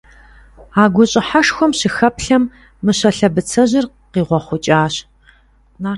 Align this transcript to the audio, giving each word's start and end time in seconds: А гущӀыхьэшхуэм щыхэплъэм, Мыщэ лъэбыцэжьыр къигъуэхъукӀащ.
А 0.81 0.83
гущӀыхьэшхуэм 0.93 1.71
щыхэплъэм, 1.79 2.43
Мыщэ 2.83 3.09
лъэбыцэжьыр 3.17 3.85
къигъуэхъукӀащ. 4.11 4.95